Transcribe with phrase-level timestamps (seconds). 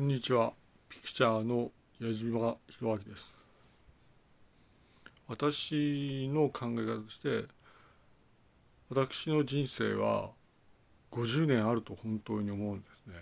[0.00, 0.54] こんにちは。
[0.88, 3.34] ピクチャーの矢島博明です。
[5.28, 7.44] 私の考え方として、
[8.88, 10.30] 私の人生は
[11.12, 13.14] 50年あると本当に思うんですね。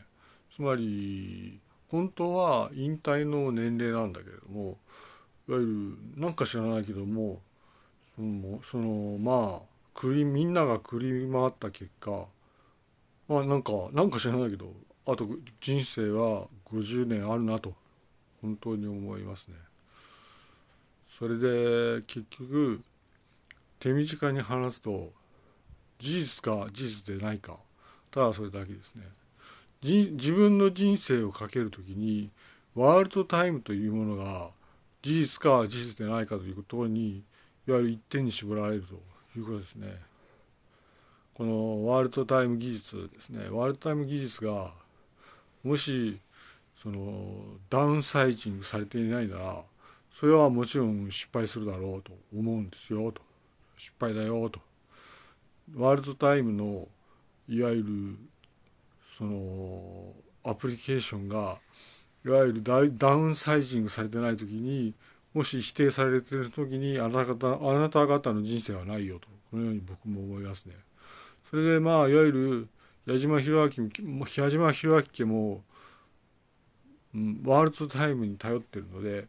[0.55, 1.59] つまり、
[1.89, 4.79] 本当は引退の年齢なんだけれども、
[5.49, 7.41] いわゆる、なんか知らないけども、
[8.15, 12.27] その、そのまあ、くり、みんながくり回った結果、
[13.27, 14.73] まあなんか、なんか知らないけど、
[15.11, 15.27] あと
[15.63, 17.75] 人生は50年あるなと
[18.43, 19.55] 本当に思いますね。
[21.19, 22.81] それで結局
[23.81, 25.13] 手短に話すと
[25.99, 27.57] 事実か事実でないか
[28.11, 29.03] ただそれだけですね。
[29.83, 32.31] 自分の人生をかけるときに
[32.75, 34.51] ワールドタイムというものが
[35.03, 37.23] 事実か事実でないかということに
[37.67, 38.95] いわゆる一点に絞られると
[39.39, 40.09] いうことですね。
[41.35, 44.73] このワールドタイム技術ですねワールドタイム技術が
[45.63, 46.19] もし
[46.83, 49.63] そのダウンサイジングされていないなら
[50.19, 53.23] それはもちろん失敗するだろうと思うんですよと。
[53.77, 54.61] 失敗だよと。
[55.77, 56.89] ワールドタイムの
[57.49, 57.85] いわゆる
[59.17, 60.13] その
[60.45, 61.59] アプリケーションが
[62.25, 64.95] いわゆるダウンサイジングされてない時に
[65.35, 69.29] もし否定されてる時にあなた方あなた方の人生はないよと。
[69.51, 70.75] このように僕も思いますね。
[71.51, 72.69] それでまあいわゆる
[73.07, 75.63] 矢島弘明矢島弘明家も、
[77.45, 79.27] ワールドタイムに頼ってるので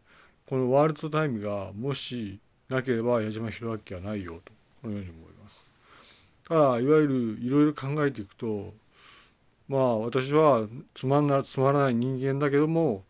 [0.48, 4.52] このワールドタイムがもしなければ矢島弘明はないよと
[4.82, 5.66] このように思います。
[6.48, 8.73] ただいわゆるいろいろ考えていくと
[9.67, 13.04] まあ私はつまんなつまらない人間だけども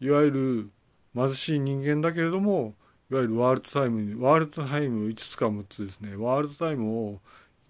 [0.00, 0.70] いわゆる
[1.14, 2.74] 貧しい人間だけれども
[3.10, 7.18] いわゆるワールドタイムにワールドタイム5つか6つですねワールドタイムを5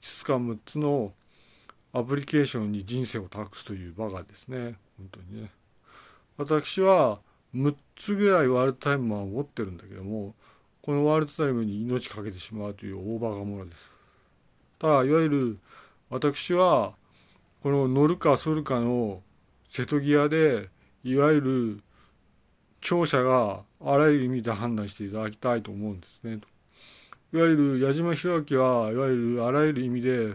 [0.00, 1.12] つか6つの
[1.92, 5.50] アプリケーションに人生を託すという場がですね本当にね。
[6.36, 7.20] 私は
[7.54, 10.34] 6つぐらいワールドタイムは持ってるんだけども
[10.82, 13.90] このワールドタイムに命かけてしまうという大バカ者です。
[14.78, 15.58] ただいわゆる
[16.10, 16.92] 私は
[17.62, 19.22] この乗るか反るかの
[19.68, 20.68] 瀬戸際で
[21.02, 21.82] いわゆる
[22.80, 26.40] 聴者があらゆる意味で判断していただきたいと思うんですね。
[27.32, 30.34] いわゆる矢島弘明はいわゆるあらゆる意味で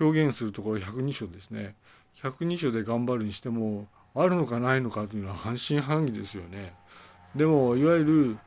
[0.00, 1.76] 表現するところ102章ですね。
[2.16, 6.74] 102章で頑張るにしてもあるのかないのかというのは半信半疑ですよね。
[7.34, 8.38] でもいわゆる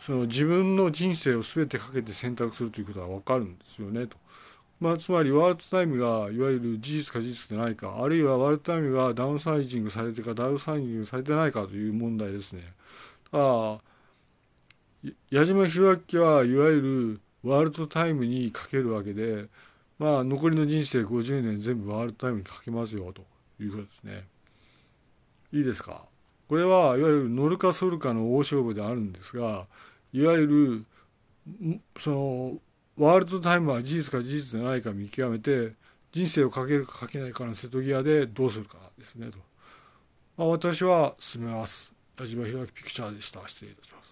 [0.00, 4.16] その自分の人生を全てかけて選択するということは分かるんですよねと、
[4.80, 12.74] まあ、つまりワールドタイムがいわゆる事実か事実でないかあるいはワールドタイムがダウンサイジングされてかダウンサイジングされてないかという問題ですね。
[13.30, 13.80] ただ
[15.30, 19.46] 矢島弘明はいわゆるワールドタイムにかけるわけで
[19.98, 23.22] まあ残りの人生50年全部ワールドタイムにかけますよと
[23.62, 24.33] いうことですね。
[25.54, 26.04] いいですか？
[26.48, 29.66] これはいわゆる乗るか反るかの大勝負であるんですが
[30.12, 30.84] いわゆ
[31.48, 32.58] るその
[32.96, 35.72] ワールドタイムは事実か事実でないか見極めて
[36.12, 39.38] 人生をかけるかかけないかの瀬戸際でどうするかですねと。
[40.36, 41.92] まあ、私は進めます。
[42.18, 43.46] 矢島弘明ピクチャーでした。
[43.46, 44.03] 失礼いたします。